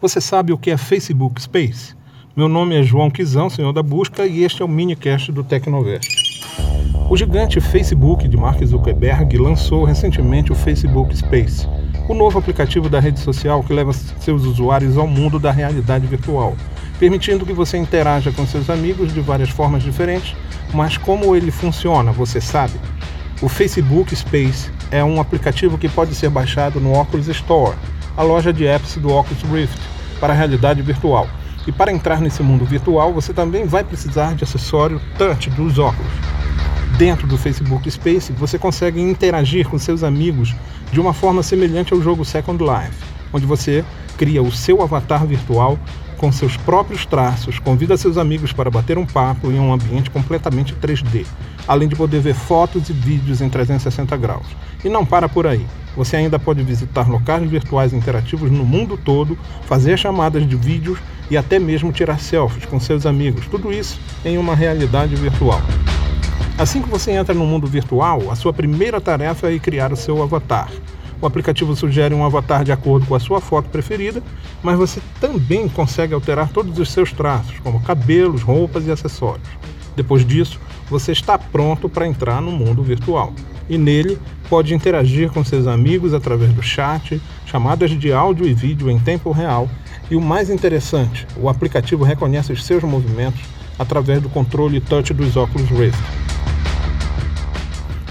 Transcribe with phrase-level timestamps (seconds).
[0.00, 1.92] Você sabe o que é Facebook Space?
[2.36, 6.44] Meu nome é João Quizão, senhor da busca, e este é o minicast do Tecnovest.
[7.10, 11.66] O gigante Facebook de Mark Zuckerberg lançou recentemente o Facebook Space,
[12.08, 16.54] o novo aplicativo da rede social que leva seus usuários ao mundo da realidade virtual,
[16.96, 20.36] permitindo que você interaja com seus amigos de várias formas diferentes.
[20.72, 22.74] Mas como ele funciona, você sabe?
[23.42, 27.74] O Facebook Space é um aplicativo que pode ser baixado no Oculus Store
[28.18, 29.78] a loja de apps do Oculus Rift
[30.18, 31.28] para a realidade virtual.
[31.68, 36.10] E para entrar nesse mundo virtual, você também vai precisar de acessório touch dos óculos.
[36.98, 40.52] Dentro do Facebook Space, você consegue interagir com seus amigos
[40.90, 42.96] de uma forma semelhante ao jogo Second Life,
[43.32, 43.84] onde você
[44.16, 45.78] cria o seu avatar virtual
[46.18, 50.74] com seus próprios traços, convida seus amigos para bater um papo em um ambiente completamente
[50.74, 51.24] 3D,
[51.66, 54.46] além de poder ver fotos e vídeos em 360 graus.
[54.84, 55.64] E não para por aí.
[55.96, 60.98] Você ainda pode visitar locais virtuais interativos no mundo todo, fazer chamadas de vídeos
[61.30, 63.46] e até mesmo tirar selfies com seus amigos.
[63.46, 65.62] Tudo isso em uma realidade virtual.
[66.58, 70.20] Assim que você entra no mundo virtual, a sua primeira tarefa é criar o seu
[70.20, 70.68] avatar.
[71.20, 74.22] O aplicativo sugere um avatar de acordo com a sua foto preferida,
[74.62, 79.48] mas você também consegue alterar todos os seus traços, como cabelos, roupas e acessórios.
[79.96, 83.32] Depois disso, você está pronto para entrar no mundo virtual
[83.68, 88.90] e nele pode interagir com seus amigos através do chat, chamadas de áudio e vídeo
[88.90, 89.68] em tempo real.
[90.10, 93.40] E o mais interessante, o aplicativo reconhece os seus movimentos
[93.78, 95.98] através do controle touch dos óculos Rift.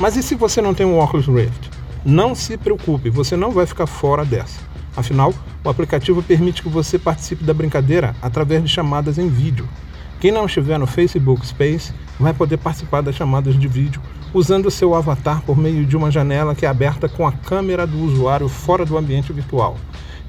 [0.00, 1.63] Mas e se você não tem um óculos Rift?
[2.04, 4.60] Não se preocupe, você não vai ficar fora dessa.
[4.94, 5.32] Afinal,
[5.64, 9.66] o aplicativo permite que você participe da brincadeira através de chamadas em vídeo.
[10.20, 14.02] Quem não estiver no Facebook Space vai poder participar das chamadas de vídeo
[14.34, 17.98] usando seu avatar por meio de uma janela que é aberta com a câmera do
[17.98, 19.78] usuário fora do ambiente virtual.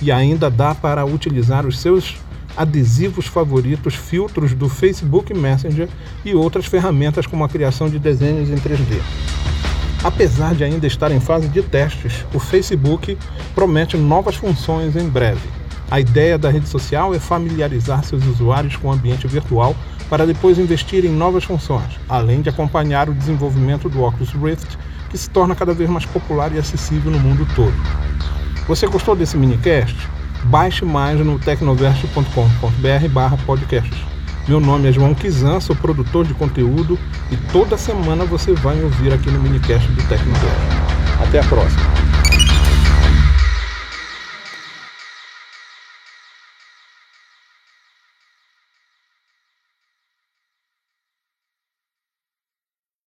[0.00, 2.16] E ainda dá para utilizar os seus
[2.56, 5.88] adesivos favoritos, filtros do Facebook Messenger
[6.24, 9.53] e outras ferramentas como a criação de desenhos em 3D.
[10.04, 13.16] Apesar de ainda estar em fase de testes, o Facebook
[13.54, 15.40] promete novas funções em breve.
[15.90, 19.74] A ideia da rede social é familiarizar seus usuários com o ambiente virtual
[20.10, 24.76] para depois investir em novas funções, além de acompanhar o desenvolvimento do Oculus Rift,
[25.08, 27.74] que se torna cada vez mais popular e acessível no mundo todo.
[28.68, 29.96] Você gostou desse minicast?
[30.44, 34.13] Baixe mais no tecnoverso.com.br podcasts.
[34.46, 36.98] Meu nome é João Kizan, sou produtor de conteúdo
[37.30, 40.44] e toda semana você vai me ouvir aqui no minicast do Tecnoverso.
[41.18, 42.03] Até a próxima!